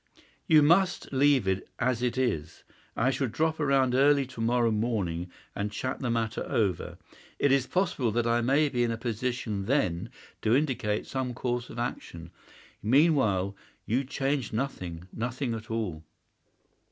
[0.47, 2.63] "You must leave it as it is.
[2.97, 6.97] I shall drop round early to morrow morning and chat the matter over.
[7.37, 10.09] It is possible that I may be in a position then
[10.41, 12.31] to indicate some course of action.
[12.81, 16.03] Meanwhile you change nothing—nothing at all."